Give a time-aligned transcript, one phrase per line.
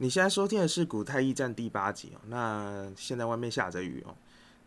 [0.00, 2.20] 你现在收听的是《古太驿站》第八集哦。
[2.28, 4.14] 那现在外面下着雨哦，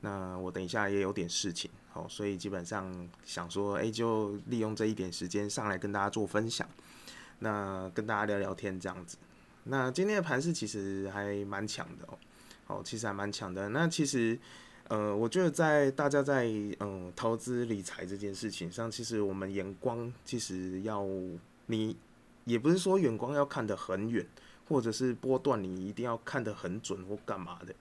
[0.02, 6.68] 那我等一下也有点事情哦，所以基本上想说，哎，就利用这一点时间上来跟大家做分享，
[7.40, 9.16] 那跟大家聊聊天这样子。
[9.64, 12.18] 那今天的盘势其实还蛮强的哦，
[12.68, 13.70] 哦，其实还蛮强的。
[13.70, 14.38] 那其实，
[14.90, 16.44] 呃，我觉得在大家在
[16.82, 21.08] 嗯投资理财这件事情上，其实我们眼光其实要
[21.68, 21.96] 你
[22.44, 24.28] 也不是说眼光要看得很远。
[24.72, 27.76] 或者是波段，你一定要看得很准或干嘛的？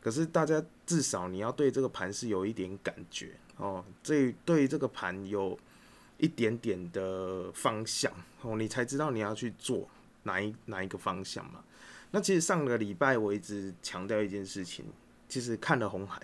[0.00, 5.58] 可是大家至少你要对这个盘是有一点感觉哦，这对这个盘有
[6.16, 9.86] 一点点的方向哦，你才知道你要去做
[10.22, 11.62] 哪一哪一个方向嘛。
[12.12, 14.86] 那其实上个礼拜我一直强调一件事情，
[15.28, 16.20] 其实看了红海，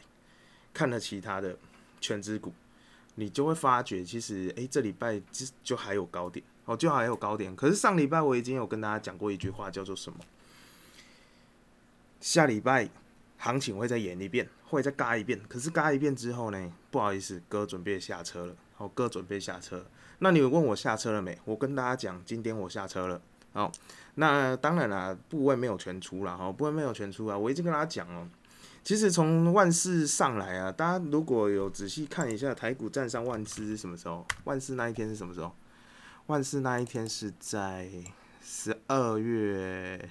[0.72, 1.58] 看了其他的
[2.00, 2.54] 全资股，
[3.16, 6.42] 你就会发觉其实诶，这礼拜就就还有高点。
[6.66, 10.18] 哦，就还有高点，可是上礼拜我已经有跟大家讲过一句话，叫做什么？
[12.20, 12.88] 下礼拜
[13.38, 15.40] 行情会再演一遍，会再嘎一遍。
[15.48, 16.72] 可是嘎一遍之后呢？
[16.90, 18.56] 不好意思，哥准备下车了。
[18.74, 19.86] 好，哥准备下车。
[20.18, 21.38] 那你问我下车了没？
[21.44, 23.20] 我跟大家讲，今天我下车了。
[23.52, 23.70] 好，
[24.16, 26.36] 那当然啦，部位没有全出了。
[26.36, 27.38] 哈，部位没有全出啊。
[27.38, 28.28] 我已经跟大家讲了，
[28.82, 34.26] 其实从万事上来啊，大家如果有仔细看一下台股站上万事是什么时候？
[34.44, 35.54] 万事那一天是什么时候？
[36.26, 37.88] 万事那一天是在
[38.42, 40.10] 十二月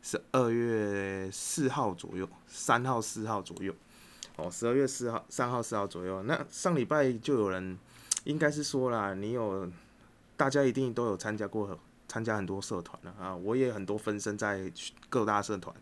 [0.00, 3.74] 十二月四号左右，三号四号左右，
[4.36, 6.22] 哦，十二月四号三号四号左右。
[6.22, 7.78] 那上礼拜就有人
[8.24, 9.70] 应该是说啦，你有
[10.38, 11.78] 大家一定都有参加过，
[12.08, 14.72] 参加很多社团了啊，我也很多分身在
[15.10, 15.76] 各大社团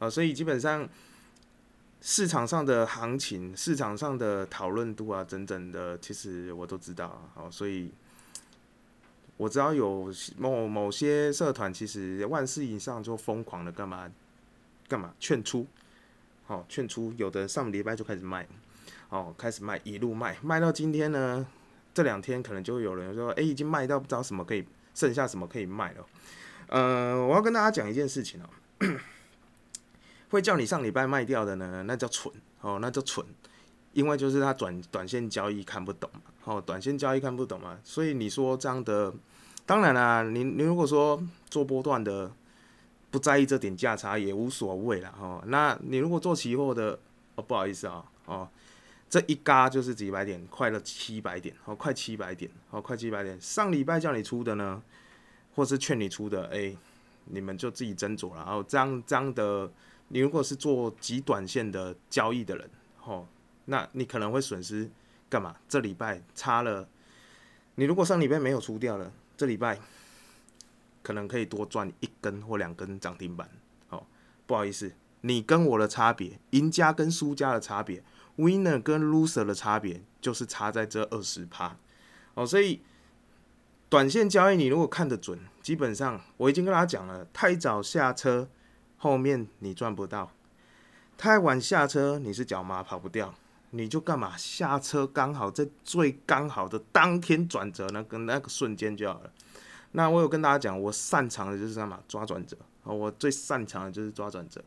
[0.00, 0.88] 啊，所以基本上
[2.00, 7.92] 市场上的行情、市场上的讨论度啊，整整的，其实我都知道啊，所以。
[9.36, 14.10] 我知道有某某些社团，其实万事以上就疯狂的干嘛
[14.88, 15.66] 干嘛劝出，
[16.46, 18.46] 好劝出，有的上礼拜就开始卖，
[19.08, 21.46] 哦开始卖一路卖，卖到今天呢，
[21.92, 26.06] 这两天可能就会有人说，哎已经卖到不知道什么可以剩下什么可以卖了，
[26.68, 28.48] 呃我要跟大家讲一件事情哦，
[30.30, 32.32] 会叫你上礼拜卖掉的呢，那叫蠢。
[32.60, 33.22] 哦，那叫蠢，
[33.92, 36.08] 因为就是他短短线交易看不懂。
[36.44, 39.12] 哦，短线交易看不懂嘛，所以你说这样的，
[39.64, 42.30] 当然啦，你你如果说做波段的，
[43.10, 45.14] 不在意这点价差也无所谓啦。
[45.18, 46.98] 哦，那你如果做期货的，
[47.36, 48.46] 哦不好意思啊，哦，
[49.08, 54.82] 这一嘎就是几百点，快了七百点，哦快七百点，哦快七百点，上礼拜叫你出的呢，
[55.54, 56.76] 或是劝你出的，哎，
[57.24, 58.44] 你们就自己斟酌了。
[58.44, 59.70] 然后这样这样的，
[60.08, 62.68] 你如果是做极短线的交易的人，
[63.04, 63.26] 哦，
[63.64, 64.90] 那你可能会损失。
[65.28, 65.56] 干嘛？
[65.68, 66.88] 这礼拜差了，
[67.74, 69.78] 你如果上礼拜没有出掉了，这礼拜
[71.02, 73.48] 可能可以多赚一根或两根涨停板。
[73.88, 74.06] 哦，
[74.46, 74.92] 不好意思，
[75.22, 78.02] 你跟我的差别，赢家跟输家的差别
[78.36, 81.76] ，winner 跟 loser 的差别，就是差在这二十趴。
[82.34, 82.80] 哦，所以
[83.88, 88.48] 短线交易你如果看得准，基本上我已经跟大家讲了，太早下车，
[88.98, 90.30] 后面你赚不到；
[91.16, 93.34] 太晚下车，你是脚麻跑不掉。
[93.76, 99.32] 你就干嘛下车刚好在最刚好的当天转折那个那个瞬间就好了。
[99.92, 104.62] 那我有跟大家讲，我擅长的就是干嘛抓转折啊我最擅长的就是抓转折。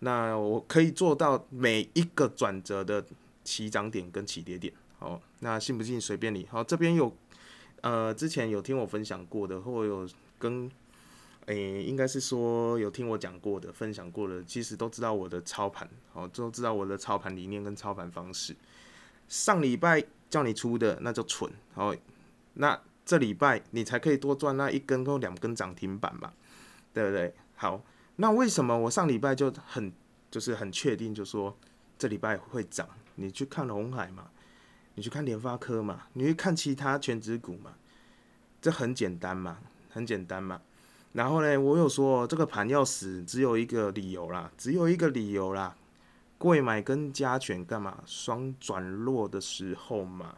[0.00, 3.04] 那我可以做到每一个转折的
[3.42, 4.72] 起涨点跟起跌点。
[4.98, 6.46] 好，那信不信随便你。
[6.50, 7.14] 好，这边有
[7.80, 10.70] 呃之前有听我分享过的，或有跟。
[11.50, 18.54] 诶，应该是说有听我讲过的、分享过的，其实都知道我的操盘，哦，都知道我的操盘理念跟操盘方式。
[19.26, 21.96] 上礼拜叫你出的，那就蠢，哦，
[22.54, 26.32] 那这礼拜你才可以多赚那一根或两根涨停板嘛，
[26.94, 27.34] 对不对？
[27.56, 27.82] 好，
[28.14, 29.92] 那为什么我上礼拜就很
[30.30, 31.56] 就是很确定，就说
[31.98, 32.88] 这礼拜会涨？
[33.16, 34.30] 你去看红海嘛，
[34.94, 37.74] 你去看联发科嘛，你去看其他全指股嘛，
[38.62, 39.58] 这很简单嘛，
[39.90, 40.62] 很简单嘛。
[41.12, 45.74] 然后呢，我有说这个盘要死，只有一个理由啦，只有一个理由啦，
[46.38, 48.02] 贵买跟加权干嘛？
[48.06, 50.36] 双转弱的时候嘛。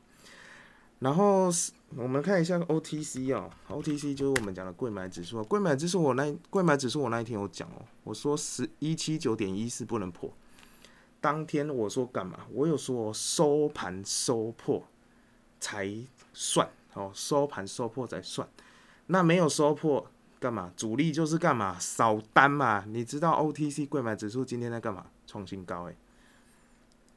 [1.00, 1.50] 然后
[1.96, 10.32] 我们看一下 OTC 哦，OTC 就是我们讲的贵买指数，贵买指数我那贵买指数我那一天有讲哦，我说十一七九点一四不能破。
[11.20, 12.46] 当天我说干嘛？
[12.52, 14.82] 我有说收盘收破
[15.60, 15.92] 才
[16.32, 18.48] 算哦，收盘收破才算，
[19.06, 20.06] 那没有收破。
[20.42, 20.72] 干嘛？
[20.76, 21.78] 主力就是干嘛？
[21.78, 22.84] 扫单嘛。
[22.88, 25.06] 你知道 OTC 贵买指数今天在干嘛？
[25.24, 25.96] 创新高诶，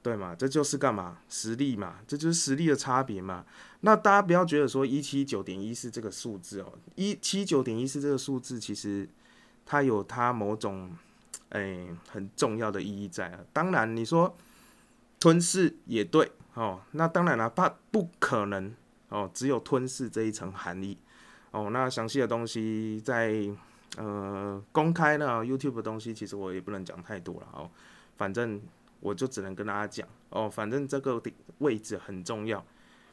[0.03, 0.35] 对嘛？
[0.35, 1.17] 这就是干嘛？
[1.27, 3.43] 实力嘛，这就是实力的差别嘛。
[3.81, 9.09] 那大家不要觉得说一七九点一是这个数字哦，一七九点一是这个数字，其实
[9.65, 10.95] 它有它某种
[11.49, 13.39] 诶很重要的意义在啊。
[13.51, 14.35] 当然，你说
[15.19, 18.73] 吞噬也对哦，那当然了，它不可能
[19.09, 20.97] 哦，只有吞噬这一层含义
[21.55, 21.69] 哦。
[21.71, 23.33] 那详细的东西在
[23.97, 27.71] 呃公开呢 YouTube 的东西，其实我也不能讲太多了哦。
[28.17, 28.61] 反正
[28.99, 31.21] 我就只能跟大家讲哦，反正这个
[31.59, 32.63] 位置很重要，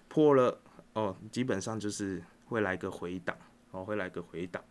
[0.08, 0.58] 破了
[0.94, 3.36] 哦，基本上就是会来个回档
[3.70, 4.62] 哦，会来个回档。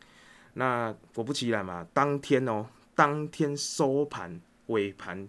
[0.53, 5.27] 那果不其然嘛，当天哦，当天收盘尾盘，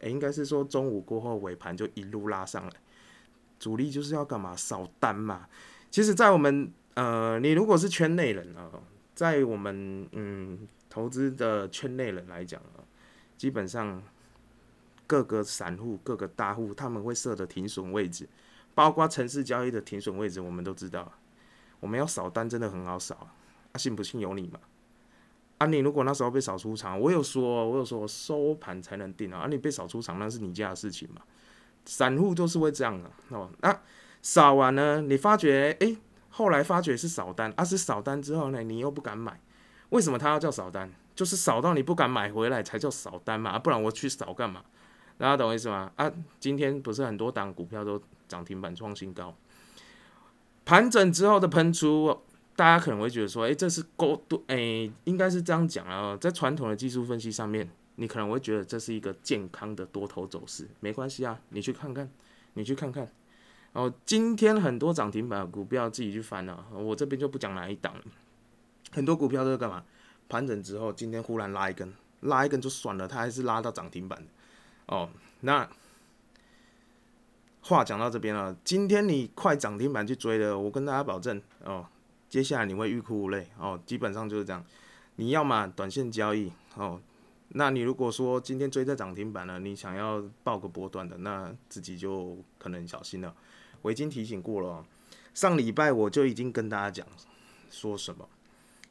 [0.00, 2.72] 诶，应该是说中午过后尾盘就一路拉上来，
[3.58, 5.46] 主力就是要干嘛扫单嘛。
[5.90, 8.70] 其实，在我们呃，你如果是圈内人啊，
[9.14, 12.82] 在我们嗯投资的圈内人来讲啊，
[13.36, 14.02] 基本上。
[15.10, 18.28] 各个散户、各个大户，他们会设的停损位置，
[18.74, 21.10] 包括城市交易的停损位置，我们都知道。
[21.80, 23.26] 我们要扫单真的很好扫，
[23.72, 24.60] 啊，信不信由你嘛。
[25.56, 29.38] 啊，你如果那时候被扫出场，我有说，我有说收盘才能定啊。
[29.38, 31.22] 啊，你被扫出场那是你家的事情嘛。
[31.86, 33.50] 散户都是会这样的哦。
[33.62, 33.80] 那
[34.20, 35.96] 扫完呢，你发觉，诶，
[36.30, 39.40] 后来发觉是扫单，啊，是扫单之后呢，你又不敢买，
[39.90, 40.92] 为什么他要叫扫单？
[41.14, 44.62] 就是扫到你不敢买回来才叫扫单嘛，不然我去扫干嘛？
[45.16, 45.90] 大家懂我意思吗？
[45.96, 49.34] 啊，今天不是很多档股票都涨停板创新高，
[50.64, 52.16] 盘整之后的喷出，
[52.54, 56.16] 大家可能会觉得说，哎，这是高多，哎，应该是这样讲啊。
[56.20, 62.08] 在传统的技术分析上面，你可能会觉得这是一个健康的多头走势，没关系啊，你去看看，
[62.52, 63.10] 你去看看。
[63.72, 67.94] 哦，今天很多涨停板股票自己去翻了，我这边就不讲哪一档。
[68.90, 69.84] 很多股票都是干嘛？
[70.28, 74.22] 盘整之后，今天忽然拉一根，拉一根就算了，它还是拉到涨停板。
[74.86, 75.08] 哦，
[75.40, 75.68] 那
[77.60, 78.56] 话讲到这边了。
[78.64, 81.86] 今天你快涨停板去追的，我跟大家保证哦，
[82.28, 83.78] 接下来你会欲哭无泪哦。
[83.84, 84.64] 基本上就是这样，
[85.16, 87.00] 你要么短线交易哦，
[87.50, 93.34] 那你如果说今天追在涨停板了，你想要报个波段的，那自己就可能小心了。
[93.88, 94.84] 我已经提醒过了，
[95.32, 97.06] 上礼拜我就已经跟大家讲
[97.70, 98.28] 说什么，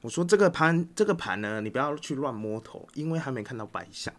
[0.01, 4.11] 我说这个盘这个盘呢，你不要去乱摸头，因为还没看到白象。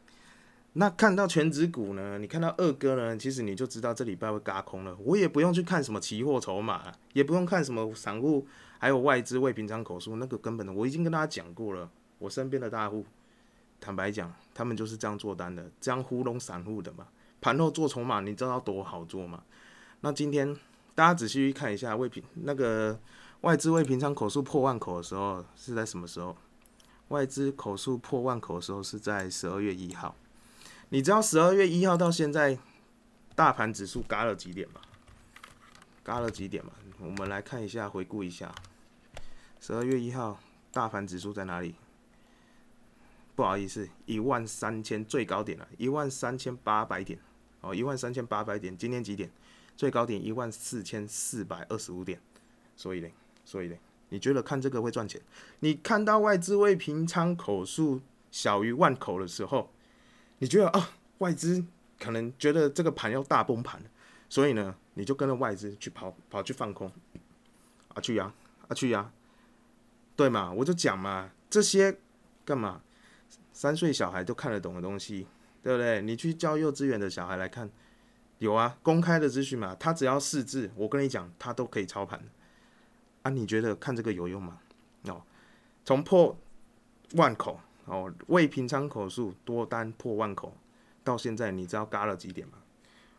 [0.74, 2.16] 那看到全指股呢？
[2.18, 3.16] 你看到二哥呢？
[3.16, 4.96] 其实你就知道这礼拜会嘎空了。
[5.00, 8.46] 我也不用去看什么期货筹码，也不用看什么散户，
[8.78, 11.90] 还有外资未平仓口数，那个根本的我已经跟大家讲过了。
[12.20, 13.04] 我身边的大户，
[13.80, 17.08] 坦白讲，他们就是这样做单的，这样糊弄散户的嘛。
[17.40, 19.42] 盘后做筹码，你知道多好做吗？
[20.00, 20.56] 那今天
[20.98, 22.98] 大家仔细看一下未平那个
[23.42, 26.36] 外资未平仓口数破万口的时候是在什么时候？
[27.06, 30.16] 外资口数破万口的时候是在十二月一号。
[30.88, 32.58] 你知道十二月一号到现在，
[33.36, 34.80] 大盘指数嘎了几点吗？
[36.02, 36.72] 嘎了几点吗？
[36.98, 38.52] 我们来看一下，回顾一下，
[39.60, 40.40] 十二月一号
[40.72, 41.76] 大盘指数在哪里？
[43.36, 47.20] 不好意思，一万三千最高点了，一万三千八百点
[47.60, 48.76] 哦，一万三千八百点。
[48.76, 49.30] 今天几点？
[49.78, 52.20] 最高点一万四千四百二十五点。
[52.74, 53.08] 所以呢，
[53.44, 53.76] 所以呢，
[54.08, 55.20] 你觉得看这个会赚钱？
[55.60, 58.00] 你看到外资未平仓口数
[58.32, 59.70] 小于万口的时候？
[60.40, 61.64] 你觉得啊，外资
[61.98, 63.80] 可能觉得这个盘要大崩盘，
[64.28, 66.92] 所以呢，你就跟着外资去跑跑去放空，
[67.94, 68.32] 啊去呀
[68.66, 69.12] 啊去呀，
[70.16, 70.52] 对嘛？
[70.52, 71.96] 我就讲嘛，这些
[72.44, 72.82] 干嘛？
[73.52, 75.26] 三岁小孩都看得懂的东西，
[75.64, 76.00] 对不对？
[76.02, 77.68] 你去教幼稚园的小孩来看，
[78.38, 82.22] 有啊，公开的资讯嘛，他只要四字，我跟你讲，他都可以操盘。
[83.22, 84.60] 啊，你觉得看这个有用吗？
[85.04, 85.22] 哦，
[85.84, 86.36] 从破
[87.14, 87.60] 万口。
[87.86, 90.54] 哦，未平仓口数多单破万口，
[91.02, 92.58] 到现在你知道嘎了几点吗？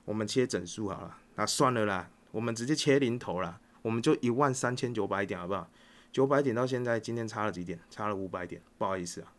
[0.05, 5.67] 我们切整数好了，那算了啦，我们直接切零头啦，我们就一万三千九百点好不好？
[6.11, 7.79] 九百点到现在今天差了几点？
[7.89, 9.33] 差了五百点，不好意思啊，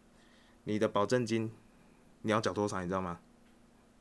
[0.64, 1.52] 你的保证金
[2.22, 2.80] 你要缴多少？
[2.80, 3.20] 你知道吗？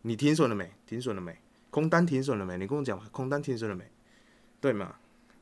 [0.01, 0.71] 你停损了没？
[0.87, 1.37] 停损了没？
[1.69, 2.57] 空单停损了没？
[2.57, 3.89] 你跟我讲，空单停损了没？
[4.59, 4.95] 对吗？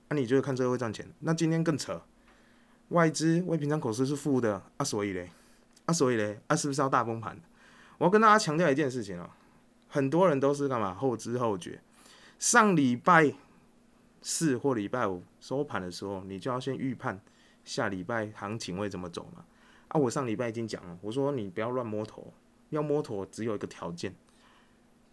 [0.10, 1.08] 那你觉得看这个会赚钱？
[1.20, 2.02] 那今天更扯，
[2.90, 5.30] 外资未平仓口数是负的啊，所以嘞。
[5.86, 7.40] 啊，所以嘞，啊，是不是要大崩盘？
[7.98, 9.30] 我要跟大家强调一件事情哦，
[9.88, 11.80] 很多人都是干嘛后知后觉。
[12.38, 13.34] 上礼拜
[14.22, 17.22] 四或礼拜五收盘的时候，你就要先预判
[17.64, 19.46] 下礼拜行情会怎么走嘛。
[19.88, 22.34] 啊，我上礼拜已经讲了，我说你不要乱摸头，
[22.70, 24.14] 要摸头只有一个条件，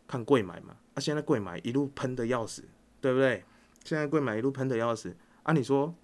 [0.07, 0.77] 看贵买嘛。
[0.95, 2.65] 啊，现在贵买一路喷的要死，
[3.01, 3.45] 对不对？
[3.85, 5.95] 现在贵买一路喷的要死，啊，你说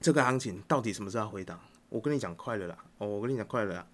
[0.00, 1.58] 这个行情到底什么时候回档？
[1.88, 3.86] 我跟你讲快了啦，哦，我跟你讲快了啦。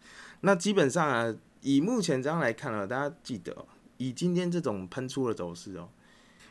[0.42, 5.88] 那基本上啊，以目前这样来看呢，大家记得，以今天这种喷出的走势哦，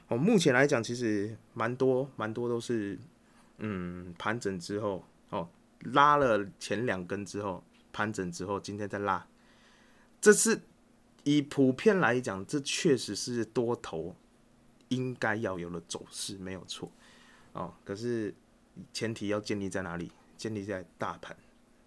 [0.10, 3.00] 哦，目前来讲其实蛮多蛮多都是，
[3.60, 5.48] 嗯，盘整之后哦，
[5.94, 9.26] 拉了前两根之后盘整之后，今天再拉，
[10.20, 10.62] 这是
[11.28, 14.16] 以普遍来讲，这确实是多头
[14.88, 16.90] 应该要有的走势，没有错
[17.52, 17.74] 哦。
[17.84, 18.34] 可是
[18.94, 20.10] 前提要建立在哪里？
[20.38, 21.36] 建立在大盘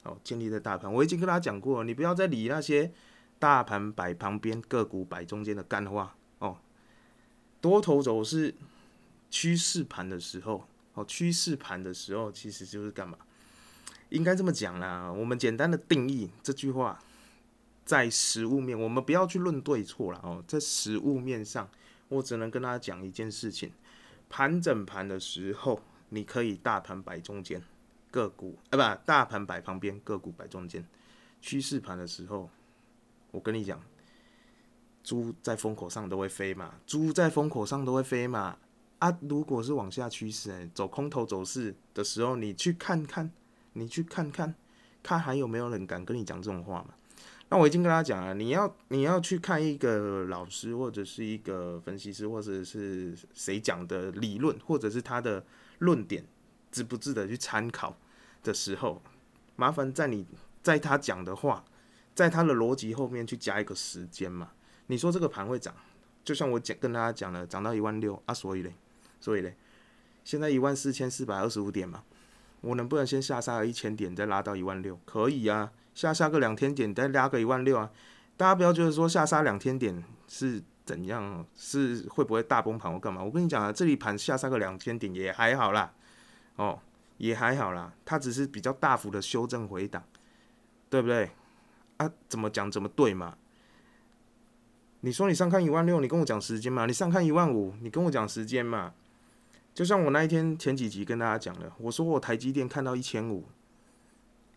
[0.02, 0.92] 哦，建立在大盘。
[0.92, 2.92] 我已经跟大家讲过，你不要再理那些
[3.38, 6.58] 大盘摆旁边、个股摆中间的干话哦。
[7.62, 8.54] 多头走势、
[9.30, 10.64] 趋势盘的时候。
[10.92, 13.16] 哦，趋势盘的时候，其实就是干嘛？
[14.10, 15.10] 应该这么讲啦。
[15.10, 17.00] 我们简单的定义这句话，
[17.84, 20.44] 在实物面，我们不要去论对错了哦。
[20.46, 21.68] 在实物面上，
[22.08, 23.72] 我只能跟大家讲一件事情：
[24.28, 27.62] 盘整盘的时候，你可以大盘摆中间，
[28.10, 30.84] 个股啊不，大盘摆旁边，个股摆中间。
[31.40, 32.50] 趋势盘的时候，
[33.30, 33.80] 我跟你讲，
[35.02, 38.58] 猪在风口上都会飞嘛，猪在风口上都会飞嘛。
[38.98, 43.32] 啊，如果是往下趋势，走空头走势的时候，你去看看，
[43.72, 44.54] 你去看看，
[45.02, 46.94] 看还有没有人敢跟你讲这种话嘛？
[47.50, 55.44] 那我已经跟他讲了，你要你要去看一个老师或者是一个分析师或者是谁讲的理论，或者是他的
[55.80, 56.24] 论点，
[56.70, 57.96] 值不值得去参考
[58.44, 59.02] 的时候，
[59.56, 60.24] 麻烦在你
[60.62, 61.64] 在他讲的话，
[62.14, 64.52] 在他的逻辑后面去加一个时间嘛？
[64.86, 65.74] 你说这个盘会涨，
[66.24, 68.72] 就像我讲跟大家讲了，涨到一万六啊，所以嘞。
[69.20, 69.54] 所以嘞，
[70.24, 72.04] 现在一万四千四百二十五点嘛，
[72.60, 74.98] 我能不能先下杀一千点，再拉到一万六？
[75.04, 77.90] 可以啊，下杀个两天点，再拉个一万六啊。
[78.34, 83.22] 大家不要觉得说下杀两天点是怎样，是会不会大崩盘或干嘛？
[83.22, 85.92] 我跟你讲啊，这里盘下杀个两千点也还好啦，
[86.56, 86.80] 哦，
[87.18, 90.02] 也还好啦，它只是比较大幅的修正回档，
[90.88, 91.32] 对不对？
[91.98, 93.36] 啊，怎么讲怎么对嘛？
[95.02, 96.86] 你说你上看一万六，你跟我讲时间嘛？
[96.86, 98.94] 你上看一万五，你跟我讲时间嘛？
[99.74, 103.44] 就像我那一天前几集跟大家讲的，我说我台积电看到一千五，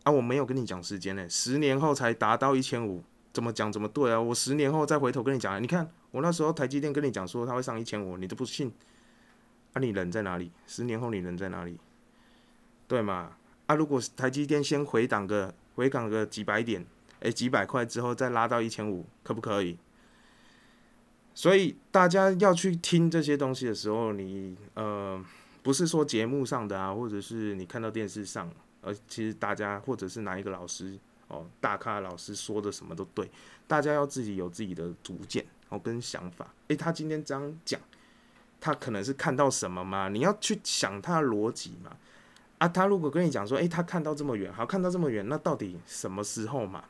[0.03, 4.19] 啊，我没有跟你讲时间呢，十年后才达到一千五，怎么讲怎么对啊？
[4.19, 8.71] 我十年后再回头跟你讲，你看我那时候台积电跟你讲说它会上一千五，你都不信，
[9.73, 10.51] 啊，你人在哪里？
[10.67, 11.77] 十年后你人在哪里？
[12.87, 13.37] 对嘛？
[13.65, 16.85] 啊，如果台积电先回档个回档个几百点，
[17.21, 19.77] 诶，几百块之后再拉到一千五，可不可以？
[21.33, 25.23] 所以大家要去听这些东西的时候，你呃
[25.63, 28.51] 不是说节目上的啊，或者是你看到电视上，
[28.83, 30.97] 而其实大家或者是哪一个老师
[31.27, 33.29] 哦，大咖老师说的什么都对，
[33.67, 36.47] 大家要自己有自己的主见哦跟想法。
[36.67, 37.79] 诶，他今天这样讲，
[38.59, 40.09] 他可能是看到什么嘛？
[40.09, 41.95] 你要去想他的逻辑嘛？
[42.59, 46.83] 啊，他如果跟你讲说，诶，他看到这么远，好看到这么远，那到底什么时候嘛？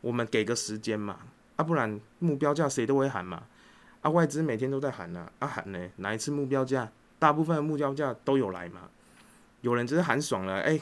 [0.00, 1.18] 我们给个时间嘛？
[1.56, 3.42] 啊，不然目标价谁都会喊嘛？
[4.02, 8.88] 啊，外资每天都在喊呢，啊喊呢，哪一次目标价，大部分的目标价都有来嘛。
[9.62, 10.80] 有人只是喊爽了，哎，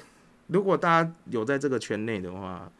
[0.48, 2.70] 如果大家有在这个圈内的话，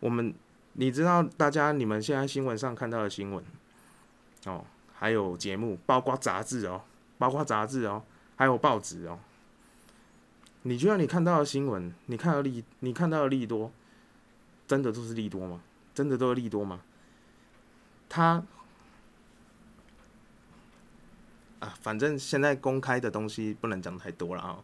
[0.00, 0.34] 我们
[0.74, 3.44] 你知道，大家你们现在新闻上看到的新闻，
[4.44, 6.82] 哦，还有节目，包括杂志哦，
[7.18, 8.02] 包括杂志哦，
[8.36, 9.18] 还有报纸哦。
[10.62, 13.72] 你觉得你看到的新闻，你看到利，你看到的利多，
[14.66, 15.62] 真的都是利多吗？
[15.94, 16.80] 真的都是利多吗？
[18.08, 18.42] 他。
[21.60, 24.58] 啊，反正现在公开的东西不能讲太多了啊。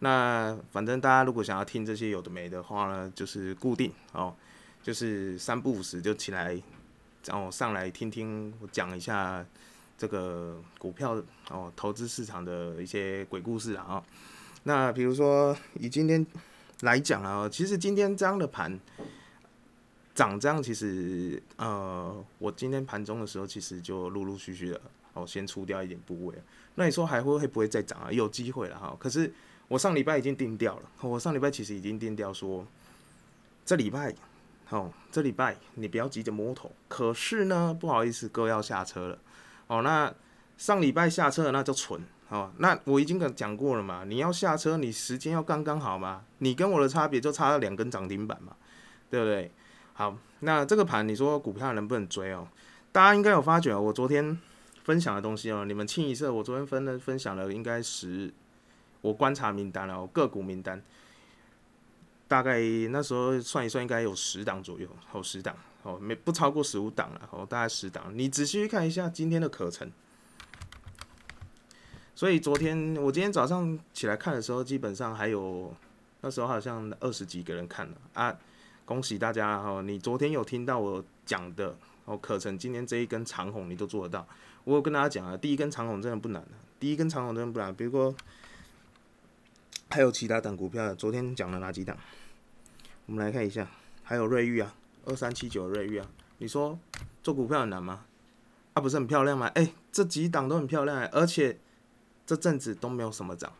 [0.00, 4.34] 那反正大家如果想要听这些有的没的话呢，就是固定哦，
[4.82, 6.60] 就是三不五时就起来，
[7.26, 9.44] 然后上来听听我讲一下
[9.96, 14.02] 这个股票哦，投资市场的一些鬼故事啊。
[14.64, 16.26] 那比如说以今天
[16.80, 18.78] 来讲啊，其实今天这样的盘
[20.14, 24.80] 涨这样，其实呃，我今天盘中的时候其实就陆陆续续的。
[25.12, 26.34] 哦，先出掉一点部位，
[26.76, 28.12] 那你说还会会不会再涨啊？
[28.12, 28.96] 有机会了哈。
[28.96, 29.34] 可是
[29.70, 32.66] 我上礼拜已经定掉了，我上礼拜其实已经定掉说，
[33.64, 34.12] 这礼拜，
[34.70, 36.72] 哦，这礼拜你不要急着摸头。
[36.88, 39.18] 可是呢，不好意思，哥要下车了。
[39.68, 40.12] 哦，那
[40.58, 42.02] 上礼拜下车那就蠢。
[42.30, 46.24] 哦，那我已经跟讲过了嘛，你要下车，你时间要刚刚好嘛。
[46.38, 48.56] 你跟我的差别就差了两根涨停板嘛，
[49.08, 49.52] 对不对？
[49.92, 52.48] 好，那这个盘你说股票能不能追哦？
[52.90, 54.36] 大家应该有发觉，我昨天。
[54.82, 56.32] 分享的东西哦，你们清一色。
[56.32, 58.32] 我昨天分了分享了应该十，
[59.00, 60.82] 我观察名单了，个股名单，
[62.28, 68.12] 大概那时候算一算，应该有十档左右，有十档，哦，没不超过十五档了，哦，大概十档。
[68.14, 69.90] 你仔细去看一下今天的课程。
[72.14, 75.74] 所以昨天我今天早上起来看的时候，基本上还有
[76.20, 78.36] 那时候好像二十几个人看了啊，
[78.84, 79.80] 恭喜大家哦！
[79.80, 84.28] 你昨天有听到我讲的哦课程，今天这一根长红你都做得到。
[84.64, 87.74] 我有跟大家讲啊，第一根长红真的不难的，第一根长红真的不难。
[87.74, 88.14] 比如说，
[89.90, 91.96] 还有其他档股票的，昨天讲了哪几档？
[93.06, 93.68] 我们来看一下，
[94.04, 94.72] 还有瑞玉啊，
[95.04, 96.06] 二三七九瑞玉啊，
[96.38, 96.78] 你说
[97.24, 98.04] 做股票很难吗？
[98.74, 99.48] 啊，不是很漂亮吗？
[99.48, 101.58] 哎，这几档都很漂亮，而且
[102.24, 103.52] 这阵子都没有什么涨，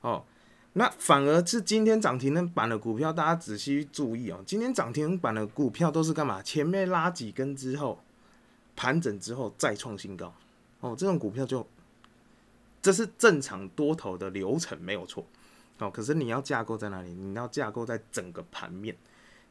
[0.00, 0.24] 哦，
[0.72, 6.42] 那反而是今天涨停板的股票，大家仔细注意哦，今天涨停板的股票都是干嘛？
[6.42, 8.02] 前面拉几根之后，
[8.74, 10.32] 盘整之后再创新高，
[10.80, 11.68] 哦，这种股票就
[12.80, 15.26] 这是正常多头的流程，没有错，
[15.78, 17.10] 哦，可是你要架构在哪里？
[17.14, 18.96] 你要架构在整个盘面，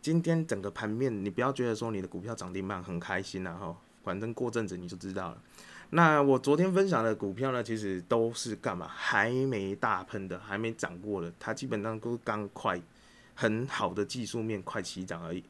[0.02, 3.78] 今天整个盘面，你不要觉得说你的股票涨停板很开心啊，哈。
[4.04, 5.42] 反正过阵子你就知道了。
[5.90, 8.88] 那我昨天分享的股票呢，其实都是干嘛？
[8.88, 12.82] 还没大喷的，还没涨过的，它基本上都刚快
[13.36, 15.44] 很好的技术面快起涨而已。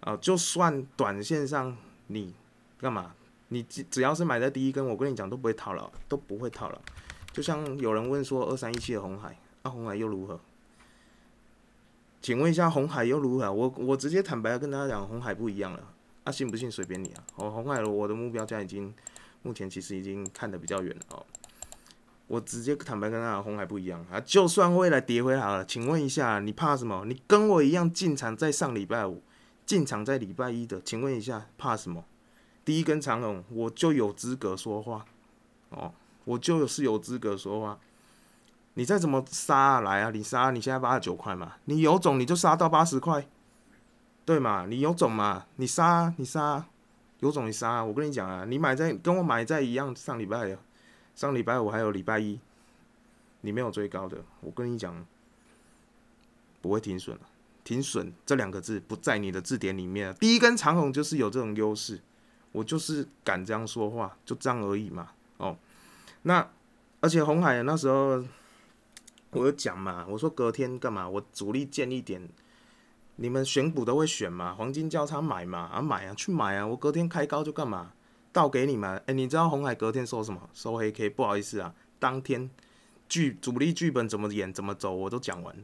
[0.00, 1.74] 啊，就算短线上
[2.08, 2.34] 你
[2.78, 3.14] 干嘛？
[3.48, 6.78] 你只只要是买在第一根，我跟你讲都不会套牢，都不会套牢。
[7.32, 10.38] 就像有人问说二三一七的红海，啊红海又如何？
[12.20, 13.50] 请问一下红海又如何？
[13.50, 15.80] 我我直接坦白跟大家讲，红海不一样了。
[16.24, 17.24] 啊，信不信随便你啊！
[17.36, 18.94] 哦，红海，我的目标价已经，
[19.42, 21.26] 目前其实已经看得比较远了哦。
[22.26, 27.04] 我直接坦白跟大家红海不一样啊，就算未来跌回来了，请问一下，你怕什么？
[27.06, 29.22] 你跟我一样进场在上礼拜五，
[29.66, 32.04] 进场在礼拜一的，请问一下，怕什么？
[32.64, 35.04] 第一根长龙，我就有资格说话
[35.70, 35.92] 哦，
[36.24, 37.78] 我就是有资格说话。
[38.74, 40.10] 你再怎么杀来啊？
[40.10, 43.26] 你杀，你现在八十九块嘛，你有种你就杀到八十块。
[44.26, 45.44] 对嘛，你有种嘛？
[45.56, 46.64] 你杀，你杀，
[47.20, 47.84] 有种你杀！
[47.84, 50.56] 我跟你讲啊，你买在跟我买在一样，上礼拜，
[51.14, 52.40] 上礼拜五还有礼拜一，
[53.42, 55.04] 你没有追高的，我跟你讲，
[56.62, 57.22] 不会停损了。
[57.64, 60.14] 停损这两个字不在你的字典里面。
[60.14, 62.00] 第一根长虹就是有这种优势，
[62.52, 65.10] 我就是敢这样说话，就这样而已嘛。
[65.36, 65.54] 哦，
[66.22, 66.48] 那
[67.00, 68.24] 而且红海那时候
[69.34, 71.08] 我有讲嘛，我说隔天干嘛？
[71.08, 72.28] 我主力建一点。
[73.16, 74.54] 你们选股都会选嘛？
[74.54, 75.70] 黄金交叉买嘛？
[75.72, 76.66] 啊买啊，去买啊！
[76.66, 77.92] 我隔天开高就干嘛？
[78.32, 79.00] 倒给你们。
[79.06, 80.48] 哎，你知道红海隔天收什么？
[80.52, 81.08] 收黑 K。
[81.10, 82.50] 不好意思啊，当天
[83.08, 85.54] 剧主力剧本怎么演怎么走我都讲完，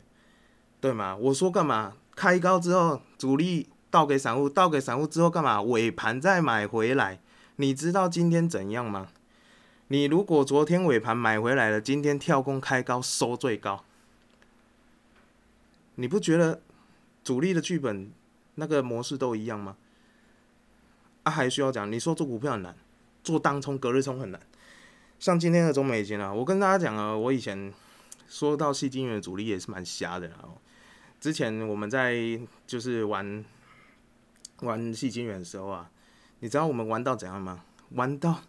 [0.80, 1.16] 对吗？
[1.16, 1.94] 我说干嘛？
[2.14, 5.60] 开高之后主力倒给散户，倒给散户之后干嘛？
[5.62, 7.20] 尾盘再买回来。
[7.56, 9.08] 你知道今天怎样吗？
[9.92, 13.84] 你如果昨天尾盘买回来了，今天跳空开高收最高，
[15.96, 16.62] 你不觉得？
[17.22, 18.10] 主力的剧本
[18.54, 19.76] 那个模式都一样吗？
[21.24, 21.90] 啊，还需要讲？
[21.90, 22.74] 你说做股票很难，
[23.22, 24.40] 做当冲、隔日冲很难。
[25.18, 27.72] 像今天的中美金啊，我跟大家讲啊，我以前
[28.28, 30.48] 说到细金元的主力也是蛮瞎的啊。
[31.20, 33.44] 之前我们在就是玩
[34.60, 35.90] 玩细金元的时候啊，
[36.38, 37.64] 你知道我们玩到怎样吗？
[37.90, 38.40] 玩到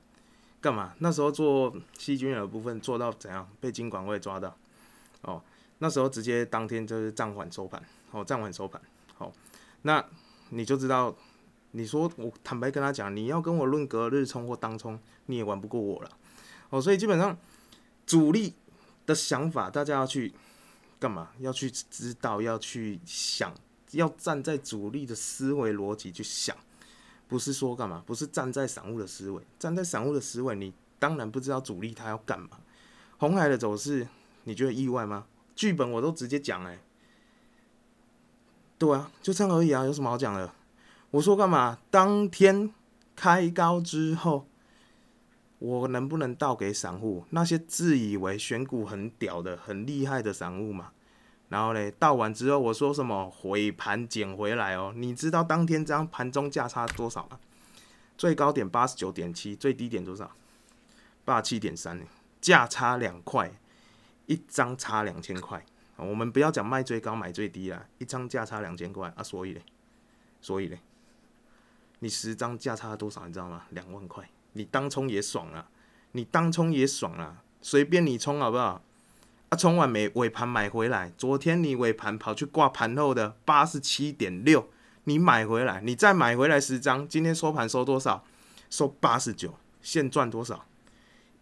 [0.61, 0.93] 干嘛？
[0.99, 3.49] 那时候做细菌的部分做到怎样？
[3.59, 4.55] 被金管会抓到
[5.23, 5.41] 哦。
[5.79, 7.83] 那时候直接当天就是暂缓收盘。
[8.11, 8.79] 哦，暂缓收盘。
[9.15, 9.33] 好，
[9.81, 10.05] 那
[10.49, 11.15] 你就知道，
[11.71, 16.11] 你说我坦白跟他讲，你要跟我论隔日冲或当冲，你也玩不过我了。
[16.69, 17.35] 哦，所以基本上
[18.05, 18.53] 主力
[19.05, 20.31] 的想法，大家要去
[20.99, 21.29] 干嘛？
[21.39, 23.51] 要去知道，要去想，
[23.91, 26.55] 要站在主力的思维逻辑去想，
[27.31, 28.03] 不是说干嘛？
[28.05, 32.49] 不是站在散户的思维，站在散户的思维，你当然不知道主力他要干嘛。
[33.19, 34.05] 红海的走势，
[34.43, 35.25] 你觉得意外吗？
[35.55, 36.77] 剧本我都直接讲哎。
[38.77, 40.53] 对啊，就这样而已啊，有什么好讲的？
[41.11, 41.79] 我说干嘛？
[41.89, 42.73] 当天
[43.15, 44.45] 开高之后，
[45.59, 47.23] 我能不能倒给散户？
[47.29, 50.91] 那些自以为选股很屌的、很厉害的散户嘛？
[51.51, 53.29] 然后嘞，倒完之后我说什么？
[53.29, 54.93] 回盘捡回来哦。
[54.95, 57.37] 你知道当天这样盘中价差多少吗？
[58.17, 60.31] 最高点八十九点七，最低点多少？
[61.25, 62.07] 八七点三，
[62.39, 63.51] 价差两块，
[64.27, 65.65] 一张差两千块。
[65.97, 69.61] 我们不要讲卖最高买最低啦，一张价差两千块啊，所以嘞，
[70.39, 70.79] 所以嘞，
[71.99, 73.65] 你十张价差多少你知道吗？
[73.71, 75.69] 两万块，你当冲也爽啊，
[76.13, 78.81] 你当冲也爽啊，随便你冲好不好？
[79.51, 84.69] 啊，从晚尾尾盘买回来，昨天你尾盘跑去挂盘后的八十七点六，
[85.03, 88.23] 你买回来，你再买回来十张，今天收盘收多少？
[88.69, 90.65] 收八十九，现赚多少？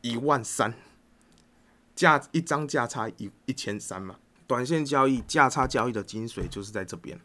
[0.01, 0.73] 一万三，
[1.93, 4.15] 价一张价差一一千三嘛。
[4.47, 7.19] 短线交易、价差交易的精髓就是在这边。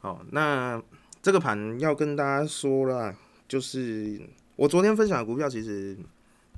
[0.00, 0.82] 好，那
[1.22, 3.14] 这个盘要跟大家说了，
[3.46, 4.20] 就是
[4.56, 5.96] 我昨天分享的股票其实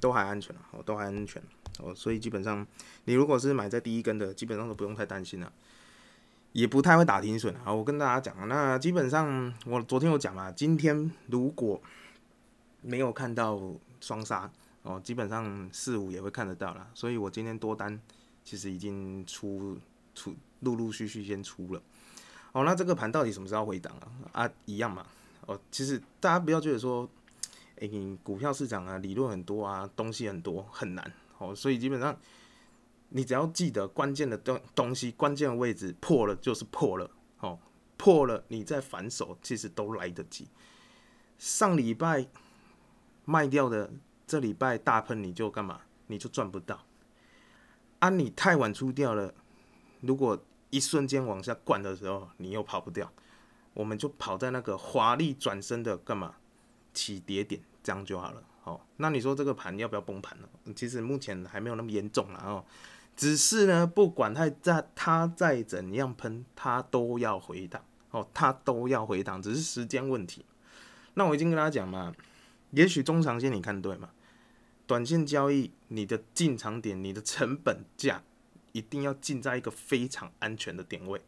[0.01, 1.43] 都还安全哦，都还安全
[1.83, 2.67] 哦，所以基本上
[3.05, 5.53] 你如果是买在第一根的，基本上都不用太担心了，
[6.53, 7.73] 也不太会打停损啊。
[7.73, 11.81] 我跟大家讲，那基本上我昨天有讲嘛，今天如果
[12.83, 13.61] 没有看到
[14.01, 14.51] 双杀
[14.83, 18.01] 哦，基本上四五也会看得到了，所以我今天多单
[18.45, 19.79] 其实已经出。
[20.13, 21.81] 出陆陆续续先出了，
[22.51, 23.95] 哦，那这个盘到底什么时候回档
[24.33, 24.43] 啊？
[24.43, 25.07] 啊，一样嘛。
[25.47, 27.09] 哦，其实大家不要觉得说，
[27.77, 31.13] 诶、你股票市场啊，理论很多啊，东西很多，很难。
[31.41, 32.17] 哦，所以基本上
[33.09, 37.11] 你只要记得关键的东东西，关键的位置破了就是破了。
[37.41, 37.59] 哦，
[37.97, 40.47] 破了你再反手，其实都来得及。
[41.39, 42.29] 上礼拜
[43.25, 43.91] 卖掉的，
[44.27, 45.81] 这礼拜大喷你就干嘛？
[46.09, 46.85] 你就赚不到。
[48.01, 49.35] 啊，你太晚出掉了，
[50.01, 53.11] 如果一瞬间往下灌的时候，你又跑不掉。
[53.73, 56.37] 我们就跑在那个华丽转身的干嘛
[56.93, 58.43] 起跌点，这样就好了。
[58.71, 60.49] 好，那你说这个盘要不要崩盘呢？
[60.77, 62.65] 其实目前还没有那么严重了哦。
[63.17, 70.45] 只是呢，不管它再它再怎样喷，它都要回档哦，它都要回档，只是时间问题。
[71.15, 72.15] 那我已经跟大家讲嘛，
[72.71, 74.11] 也许中长线你看对嘛，
[74.87, 78.23] 短线交易你的进场点、你的成本价
[78.71, 81.21] 一定要进在一个非常安全的点位。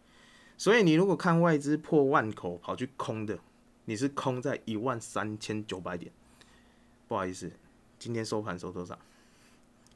[0.57, 3.37] 所以你如果看外资破万口跑去空的，
[3.87, 6.12] 你是空在一万三千九百点，
[7.12, 7.53] 不好意思，
[7.98, 8.98] 今天收盘收多少？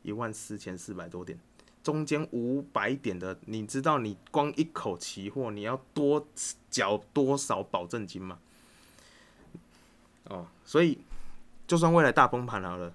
[0.03, 1.39] 一万四千四百多点，
[1.83, 6.27] 中间五百点的，你知道你光一口期货你要多
[6.71, 8.39] 缴多少保证金吗？
[10.25, 10.99] 哦，所以
[11.67, 12.93] 就算未来大崩盘好了，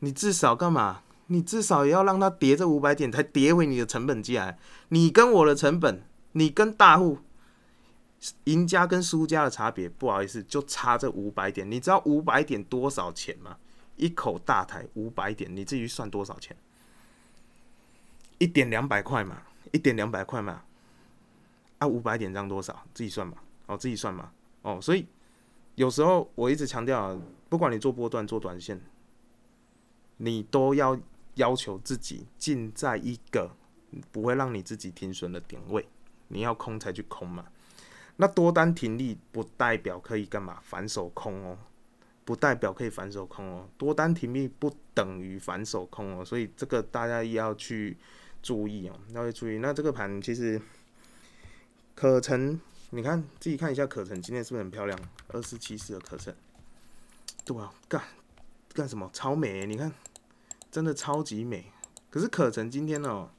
[0.00, 1.00] 你至少干嘛？
[1.28, 4.58] 你至少也要让它跌这五百点才跌回你的成本价，
[4.90, 6.02] 你跟我的成本。
[6.32, 7.20] 你跟大户
[8.44, 11.70] 赢家跟输家的差别，不好意思，就差这五百点。
[11.70, 13.56] 你知道五百点多少钱吗？
[13.96, 16.56] 一口大台五百点，你自己算多少钱？
[18.38, 20.62] 一点两百块嘛，一点两百块嘛。
[21.78, 22.84] 啊，五百点这样多少？
[22.92, 24.80] 自己算嘛，哦，自己算嘛，哦。
[24.80, 25.06] 所以
[25.76, 27.16] 有时候我一直强调，
[27.48, 28.80] 不管你做波段做短线，
[30.16, 30.98] 你都要
[31.34, 33.50] 要求自己进在一个
[34.10, 35.86] 不会让你自己停损的点位。
[36.28, 37.46] 你要空才去空嘛，
[38.20, 41.56] 那多单停利不代表可以干嘛反手空哦，
[42.24, 47.96] 不代表可以反手空哦，多单停利不等于反手空哦，所以这个大家要去
[48.42, 49.58] 注意哦，要去注意。
[49.58, 50.60] 那这个盘其实
[51.94, 54.98] 可成，你看自己看一下可成今天是不是很漂亮？
[55.28, 56.34] 二四七四的可成，
[57.44, 58.02] 对啊，干
[58.74, 59.08] 干什么？
[59.12, 59.92] 超美，你看，
[60.72, 61.70] 真的超级美。
[62.10, 63.30] 可是可成今天呢？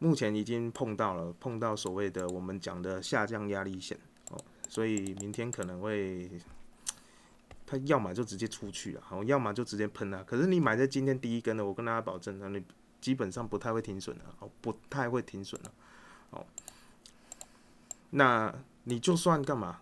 [0.00, 3.98] 目前已经碰到了，碰到所谓的我们讲的下降压力线
[4.30, 6.30] 哦，所以明天可能会，
[7.66, 10.22] 它要么就直接出去了，好，要么就直接喷了。
[10.22, 12.62] 可是你买在今天第一根的，我跟大家保证，那你
[13.00, 15.72] 基本上不太会停损的，哦，不太会停损了，
[16.30, 16.46] 哦，
[18.10, 19.80] 那你就算干嘛，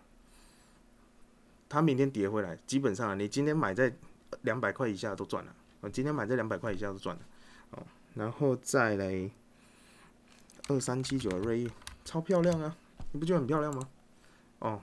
[1.69, 3.93] 它明天跌回来，基本上你今天买在
[4.41, 7.21] 两百块以下都赚了，我今天买在两百块以下都赚了，
[7.71, 7.83] 哦，
[8.15, 9.29] 然后再来。
[10.67, 11.71] 二三七九的瑞意
[12.03, 12.75] 超漂亮啊，
[13.11, 13.87] 你不觉得很漂亮吗？
[14.59, 14.81] 哦，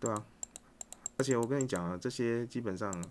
[0.00, 0.24] 对啊，
[1.18, 3.04] 而且我跟你讲啊，这些基本上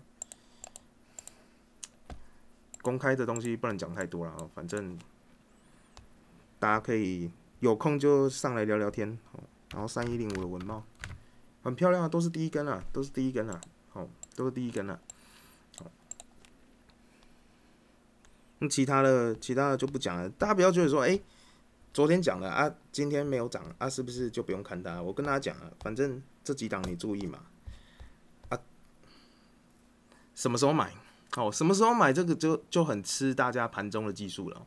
[2.82, 4.98] 公开的东西不能讲太多了啊，反正
[6.58, 9.40] 大家可以有空就上来聊聊天哦。
[9.72, 10.84] 然后三一零五的文帽
[11.62, 13.60] 很漂亮啊，都是第一根啊，都是第一根啊，
[13.90, 15.00] 好，都是第一根啊。
[18.68, 20.28] 其他的，其他的就不讲了。
[20.30, 21.18] 大家不要觉得说，哎，
[21.92, 25.00] 昨天讲了啊，今天没有涨啊，是不是就不用看它？
[25.02, 27.40] 我跟大家讲了，反正这几档你注意嘛。
[28.48, 28.58] 啊，
[30.34, 30.92] 什么时候买？
[31.36, 32.12] 哦，什么时候买？
[32.12, 34.66] 这个就就很吃大家盘中的技术了。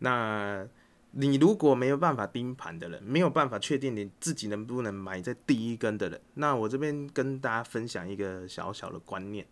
[0.00, 0.66] 那
[1.12, 9.46] 你如果没有办法盯盘的人，没有办法确定你自己能不能买在第一根的人，那我这边跟大家分享一个小小的观念。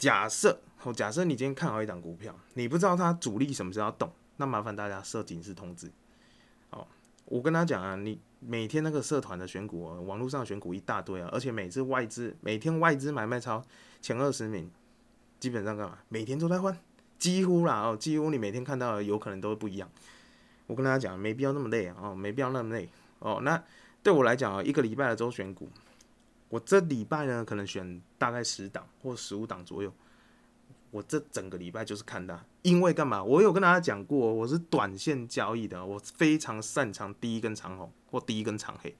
[0.00, 5.92] 假设，哦，假设你今天看好一档股票，你不知道它主力什么时候要动，那麻烦大家设警示通知。
[6.70, 6.88] 哦，
[7.26, 13.62] 我跟他讲啊，你每天那个社团的选股哦，网络上选股一大堆啊，而且每次外资每天外资买卖超
[14.00, 14.70] 前二十名，
[15.38, 15.98] 基本上干嘛？
[16.08, 16.74] 每天都在换，
[17.18, 19.86] 几乎啦哦，几乎你每天看到的有可能都不一样。
[20.66, 23.40] 我跟大家讲，没必要那么累啊，哦，没必要那么累哦。
[23.42, 23.62] 那
[24.02, 25.68] 对我来讲啊，一个礼拜的周选股。
[26.50, 29.90] 我这礼拜呢，可能选大概十档或十五档左右。
[30.90, 33.22] 我这整个礼拜就是看它，因为干嘛？
[33.22, 38.94] 我有跟大家讲过，我是短线交易的，我非常擅长第一根长红或第一根长黑。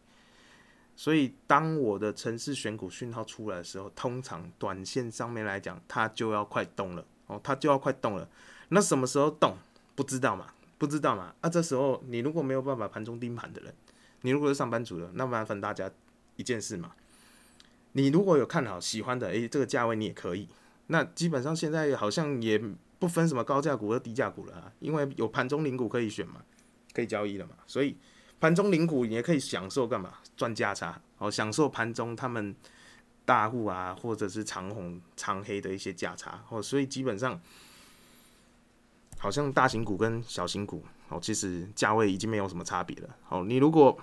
[0.94, 8.28] 所以当我的城市选股讯号出来的时候，通常短线上面来讲，它就要快动了哦，它就要快动了。
[8.68, 9.56] 那什么时候动？
[9.96, 10.52] 不知道嘛？
[10.78, 11.34] 不知道嘛？
[11.40, 13.74] 啊，这时候你如果没有办法盘中盯盘的人，
[14.20, 15.90] 你如果是上班族的，那麻烦大家
[16.36, 16.92] 一件事嘛。
[17.92, 20.48] 你如果有看好喜欢的，诶，这个价位你也可以。
[20.88, 22.60] 那基本上现在好像也
[22.98, 26.42] 不分什么高价股和低价股了，因为有盘中零股可以选嘛，
[26.92, 27.54] 可以交易了嘛。
[27.66, 27.96] 所以
[28.40, 30.14] 盘中零股你也可以享受干嘛？
[30.36, 32.54] 赚价差，哦，享受盘中他们
[33.24, 37.40] 大户啊，或者是长红、长黑的一些价差，哦，所以基本上
[39.18, 43.16] 好像大型股跟小型股，哦，其实价位已经没有什么差别了。
[43.22, 43.96] 好，你如果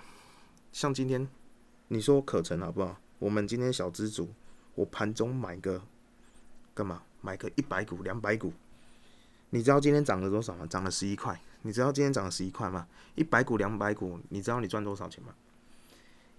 [0.72, 1.28] 像今天
[1.88, 2.96] 你说可成好不好？
[3.18, 4.32] 我们今天小资主，
[4.74, 5.82] 我盘中买个
[6.74, 7.02] 干嘛？
[7.20, 8.52] 买个一百股、两百股，
[9.50, 10.64] 你知道今天涨了多少吗？
[10.66, 11.40] 涨了十一块。
[11.62, 12.86] 你知道今天涨了十一块吗？
[13.16, 15.34] 一百股、两百股，你知道你赚多少钱吗？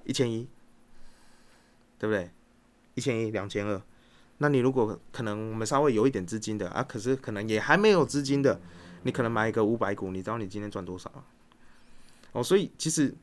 [0.05, 0.47] 一千一，
[1.97, 2.31] 对不对？
[2.95, 3.81] 一千一、两千二。
[4.37, 8.61] 那你如果可能，我们稍微有一点资金的啊，可是可能也还没有资金的，
[9.03, 11.25] 你可能买一个五百股，你知道你今天赚多少吗？
[12.31, 13.13] 哦，所以其实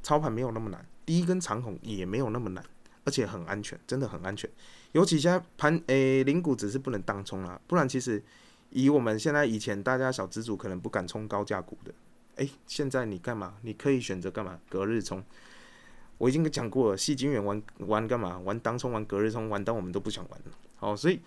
[0.00, 2.64] 操盘没有那么难，第一根长红也没有那么难，
[3.02, 4.48] 而且很安全，真的很安全。
[4.92, 8.22] 尤其现在盘诶，零股只是不能当冲啦，不然其实。
[8.70, 11.92] 以我们现在以前大家小资主可能不敢冲高价股的，
[12.36, 13.56] 哎，现在你干嘛？
[13.62, 14.60] 你可以选择干嘛？
[14.68, 15.20] 隔日冲。
[16.18, 18.38] 我已经讲过了，细金元玩玩干嘛？
[18.38, 20.52] 玩当冲，玩隔日冲，玩到我们都不想玩了。
[20.78, 21.18] 哦，所以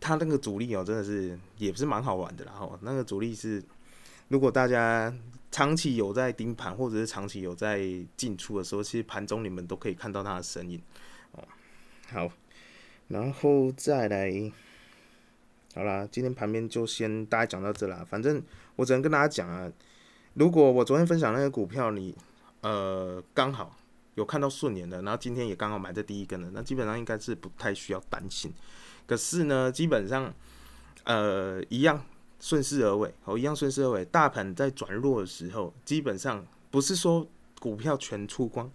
[0.00, 2.54] 他那个主力哦，真的是也是蛮好玩的啦。
[2.58, 3.62] 哦，那个主力是，
[4.26, 5.14] 如果大家
[5.50, 7.84] 长期有在盯盘，或者是长期有在
[8.16, 10.80] 进出的时候，其实盘中你们都可以看到它的身影。
[11.32, 11.44] 哦，
[12.10, 12.30] 好，
[13.08, 14.52] 然后再来。
[15.72, 18.04] 好啦，今天盘面就先大概讲到这啦。
[18.10, 18.42] 反正
[18.74, 19.70] 我只能跟大家讲啊，
[20.34, 22.12] 如果我昨天分享那个股票，你
[22.62, 23.78] 呃刚好
[24.16, 28.52] 有看到顺眼的，然后今天也刚好买在第一根的，那基本上应该是不太需要担心。
[29.06, 30.34] 可是呢，基本上
[31.04, 32.04] 呃一样
[32.40, 34.04] 顺势而为，哦一样顺势而为。
[34.06, 37.24] 大盘在转弱的时候，基本上不是说
[37.60, 38.68] 股票全出光，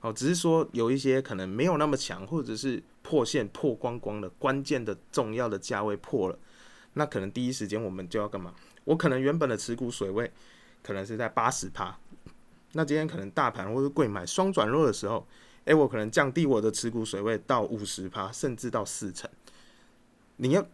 [0.00, 2.82] 哦只是说有一些可能没有那么强，或者是。
[3.04, 6.38] 破线破光光的关键的重要的价位破了，
[6.92, 8.54] 那可能第一时间我们就要干嘛？
[8.84, 10.32] 我可能原本的持股水位
[10.84, 11.98] 可能是在八十趴，
[12.74, 15.26] 那今天可能大盘或者贵买双转弱的时候，
[15.64, 19.28] 诶，我可能降低我的持股水位到五十趴，甚至到四成。
[20.36, 20.64] 你要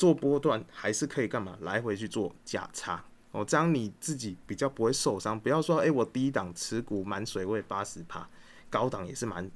[0.00, 1.58] 做波段还是可以干嘛？
[1.60, 5.38] 来回去做价差哦，这样你自己比较不会受伤。
[5.38, 8.26] 不要说诶，我低档持股满水位八十趴，
[8.70, 9.50] 高档也是满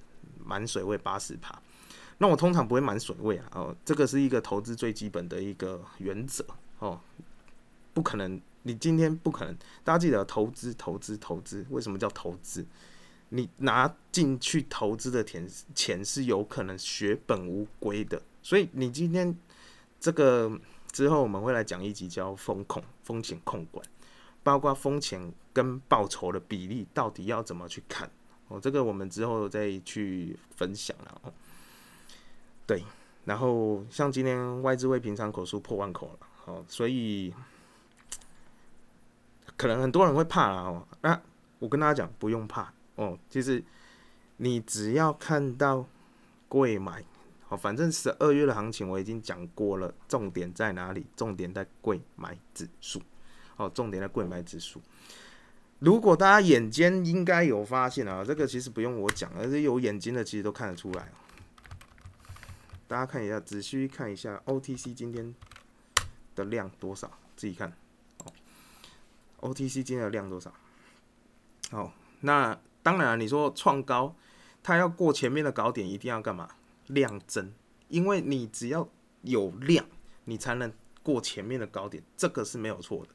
[0.44, 1.58] 满水位八十趴。
[2.18, 6.44] 那我通常不会满水位啊，哦，这个是一个投资最基本的一个原则
[6.78, 7.00] 哦，
[7.94, 12.66] 不可能，你今天不可能，大家记得投资，投资，投资，为什么叫投资？
[13.30, 19.34] 你拿进去投资的钱，钱是有可能血本无归的，所以你今天
[20.04, 20.52] 这个
[20.92, 23.82] 之后我们会来讲一集叫风控，风险控管，
[24.42, 28.10] 包括风险跟报酬的比例到底要怎么去看
[28.48, 31.32] 哦，这个我们之后再去分享了哦。
[32.66, 32.84] 对，
[33.24, 37.32] 然后像今天外资为平仓口数破万口了，好，所以
[39.56, 40.86] 可能很多人会怕了哦。
[41.00, 41.18] 那
[41.60, 43.64] 我跟大家讲，不用怕哦，其实
[44.36, 45.86] 你只要看到
[46.46, 47.02] 贵买，
[47.46, 51.06] 好，反正十二月的行情我已经讲过了，重点在哪里？
[51.14, 53.02] 重点在贵买指数，
[53.56, 54.80] 哦，重点在贵买指数。
[55.80, 61.12] 如果大家眼尖，应该有发现啊，这个其实不用我讲，而是有眼睛的其实都看得出来。
[62.88, 65.34] 大家看一下，仔细看一下 OTC 今天
[66.34, 67.10] 的量多少？
[67.36, 67.72] 自己看。
[69.40, 70.50] OTC 今天的量多少？
[71.70, 74.16] 好，那当然，你说创高，
[74.62, 76.48] 它要过前面的高点，一定要干嘛？
[76.86, 77.52] 量增，
[77.88, 78.88] 因为你只要
[79.22, 79.84] 有量，
[80.24, 83.08] 你才能过前面的高点，这个是没有错的。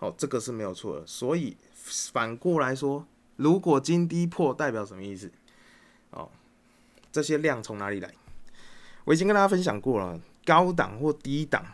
[0.00, 1.06] 哦，这个是没有错的。
[1.06, 5.30] 所以反过来说，如果金低破，代表什么意思？
[6.10, 6.28] 哦，
[7.12, 8.12] 这些量从哪里来？
[9.04, 11.64] 我已经跟大家分享过了，高档或低档，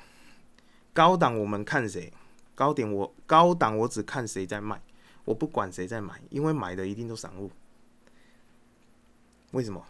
[0.93, 2.13] 高档我们看谁，
[2.55, 4.83] 高点我高档我只看谁在卖，
[5.25, 7.51] 我不管谁在买，因为买的一定都散户。
[9.53, 9.85] 为什么？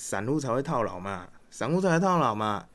[0.00, 2.68] 散户才会套牢嘛，散户才会套牢嘛，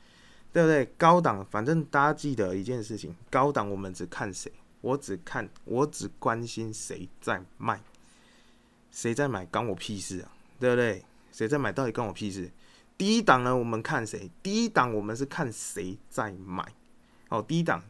[0.52, 0.86] 对不对？
[0.98, 7.82] 高档反正大家记得一件事情，高档我们只看谁，我只看我只关心谁在卖，
[8.92, 11.06] 谁在买关我屁事啊，对不对？
[11.32, 12.52] 谁在买到底关我屁事？
[12.98, 13.56] 低档呢？
[13.56, 14.30] 我们看谁？
[14.44, 16.74] 低档我们是看谁在买。
[17.30, 17.82] 哦，低档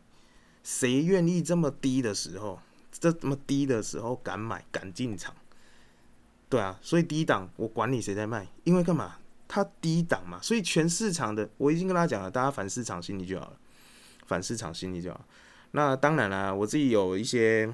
[0.63, 2.60] 谁愿意这么低的时候，
[2.91, 5.34] 这么低的时候敢买敢进场？
[6.48, 9.17] 对啊，所以低档我管你谁在卖，因为干嘛？
[9.53, 13.57] 它低档嘛，所以全市场的我已经跟大家讲了，大家反市场心理就好了，
[14.25, 15.23] 反市场心理就好。
[15.73, 17.71] 那当然啦，我自己有一些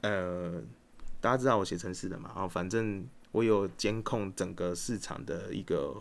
[0.00, 0.62] 呃，
[1.20, 5.94] 大家知道我写城市的嘛，哦，反正我有监控整个市场的一个。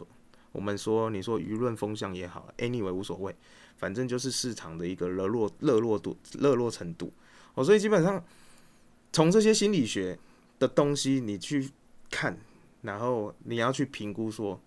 [0.51, 3.35] 我们说，你说舆论风向也好，anyway 无所谓，
[3.77, 7.13] 反正就是市场的一个热络热络度、热络程度。
[7.53, 8.23] 哦，所以基本上
[9.13, 10.17] 从这些心理学
[10.57, 11.69] 的东西你去
[12.09, 12.35] 看，
[12.81, 14.59] 然后你要去评估说，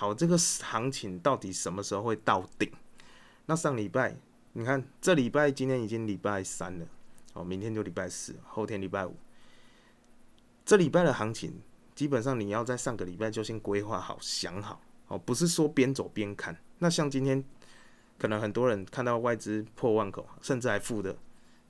[0.00, 2.72] 好，这个行情到底什么时候会到顶？
[3.44, 4.16] 那上礼拜，
[4.54, 6.86] 你看这礼拜今天已经礼拜三了，
[7.34, 9.14] 哦，明天就礼拜四，后天礼拜五，
[10.64, 11.60] 这礼拜的行情
[11.94, 16.58] 基本上你要在上个礼拜就先规划好、想好，哦，不是说边走边看。
[16.78, 17.44] 那像今天，
[18.16, 21.14] 可能很多人看到外资破万口，甚至还负的。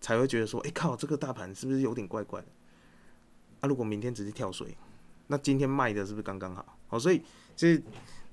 [0.01, 2.47] 才会觉得说，哎靠，这个大盘是不是有点怪怪的？
[3.63, 4.77] 啊，如果明天只是跳水，
[5.27, 6.79] 那今天卖的是不是刚刚好？
[6.87, 7.21] 好，所以
[7.57, 7.83] 其实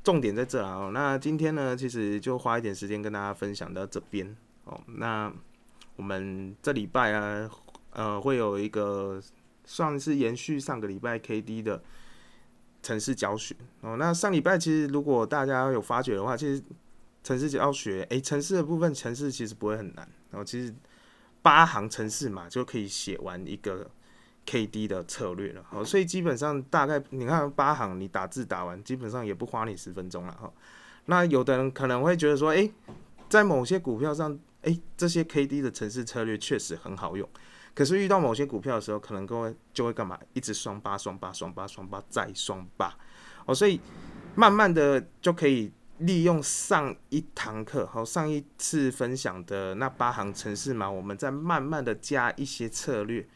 [0.07, 0.89] 重点在这啊。
[0.93, 4.79] 那今天呢，其实就花一点时间跟大家分享到这边哦。
[4.95, 5.29] 那
[5.97, 7.51] 我们这礼拜啊，
[7.89, 9.21] 呃，会有一个
[9.65, 11.83] 算是延续上个礼拜 K D 的
[12.81, 13.97] 城市教学哦。
[13.97, 16.63] 那上礼拜其实如果大家有发觉的话，其实
[17.21, 20.73] 城市教学，哎，城市的部分城市其实不会很难，然后其实。
[21.39, 23.89] 八行城市嘛，就可以写完一个
[24.47, 25.63] K D 的策略了。
[25.69, 30.51] 好，所以基本上大概你看八行，你打字打完，基本上也不花你十分钟了哈。
[31.05, 32.73] 那有的人可能会觉得说，诶，
[33.29, 37.29] 在某些股票上，诶，这些 K D 的程式策略确实很好用。
[37.75, 40.17] 可是遇到某些股票的时候，可能各位就会干嘛？
[40.33, 42.97] 一直双八双八双八双八再双八。
[43.45, 43.79] 哦，所以
[44.33, 45.71] 慢慢的就可以。
[46.01, 53.27] 利用上一堂课好上一次分享的那八行程式嘛，我们再慢慢的加一些策略，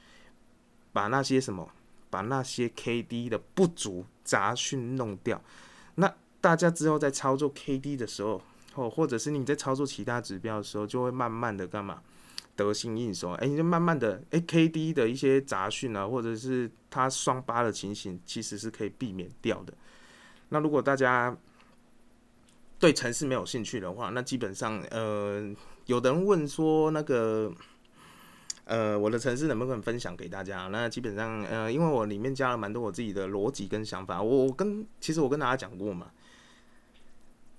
[0.94, 1.70] 把那些什么，
[2.10, 5.42] 把那些 K D 的不足杂讯弄掉。
[5.96, 8.42] 那大家之后在操作 K D 的时候，
[8.76, 12.02] 哦，或者是你在操作其他指标的时候，就会慢慢的干嘛
[12.56, 13.32] 得心应手。
[13.34, 19.74] 哎，你就慢慢的，哎，K D 的一些杂讯啊，或者是它双八的情形，其实是可以避免掉的。
[20.50, 21.36] 那如果大家，
[22.80, 25.54] 对城市没有兴趣的话，那基本上，呃，
[25.86, 27.52] 有人问说那个，
[28.72, 30.70] 呃，我的城市能不能分享给大家？
[30.72, 36.10] 那基本上，呃，因为我里面加了蛮多我自己的逻辑跟想法，我我跟其实我跟大家讲过嘛，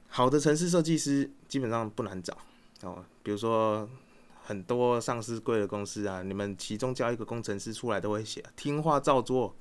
[0.09, 2.35] 好的城市设计师基本上不难找
[2.81, 3.87] 哦，比如说
[4.42, 9.55] 很多上市贵的公司啊，你们其中叫一个工程师出来都会写，听话照做。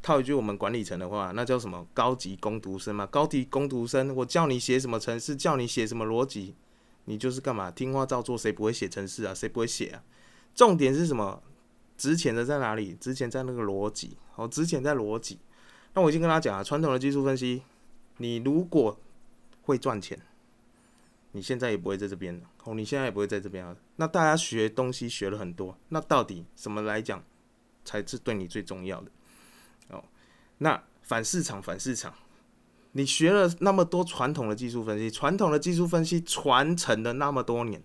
[0.00, 3.04] 套一句我们管理层的话，那叫什么高级攻读生嘛？
[3.06, 6.54] 高级攻读生，我叫你写什么城市，叫你写什么逻辑，
[7.04, 7.70] 你就是干嘛？
[7.70, 9.34] 听话照做，谁不会写城市啊？
[9.34, 10.02] 谁不会写啊？
[10.54, 11.42] 重点是什么？
[11.96, 12.96] 值钱的在哪里？
[13.00, 15.38] 值钱在那个逻辑，哦，值钱在逻辑。
[15.94, 17.62] 那我已经跟他讲了，传统的技术分析，
[18.16, 18.98] 你如果
[19.62, 20.18] 会赚钱，
[21.32, 23.76] 你现在也不会在这边了，哦，你现在也不会在这边了。
[23.96, 27.22] 那大家学东西学了很多，那到底什么来讲
[27.84, 29.10] 才是对你最重要的？
[29.90, 30.04] 哦
[30.58, 32.12] 那反市场，反市场，
[32.92, 37.82] 你学了那么多传统的技术分析，传统的技术分析传承了那么多年，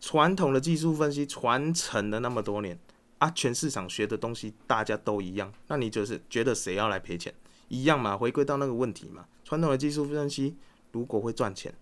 [0.00, 2.78] 传统的技术分析传承了那么多年
[3.18, 7.32] 啊，全市场学的东西大家都一样，那你就是觉得谁要来赔钱？
[7.68, 10.56] 一样嘛，回归到那个问题嘛，传统的技术分析
[10.92, 11.74] 如果会赚钱，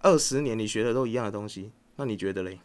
[0.00, 2.60] 二十年你学的都一样的东西，那你觉得嘞？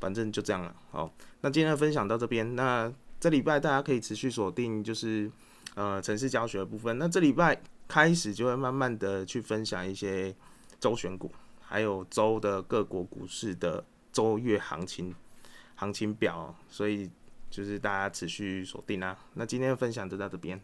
[0.00, 0.74] 反正就这样了。
[0.90, 5.30] 好，那今天的分享到这边，那这礼拜大家可以持续锁定，就是。
[5.74, 10.34] 呃，城市教学的部分，那这礼拜开始就会慢慢的去分享一些
[10.80, 15.14] 周选股，还有周的各国股市的周月行情
[15.76, 17.10] 行情表，所以
[17.50, 19.16] 就是大家持续锁定啊。
[19.34, 20.60] 那今天的分享就到这边。